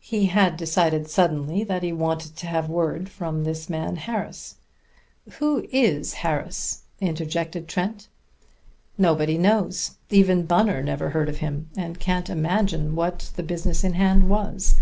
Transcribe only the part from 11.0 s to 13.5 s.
heard of him, and can't imagine what the